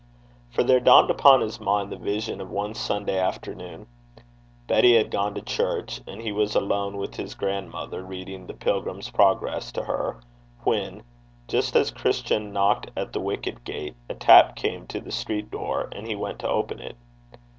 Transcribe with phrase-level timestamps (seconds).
[0.49, 3.85] For there dawned upon his mind the vision of one Sunday afternoon.
[4.65, 9.11] Betty had gone to church, and he was alone with his grandmother, reading The Pilgrim's
[9.11, 10.19] Progress to her,
[10.63, 11.03] when,
[11.47, 15.87] just as Christian knocked at the wicket gate, a tap came to the street door,
[15.91, 16.95] and he went to open it.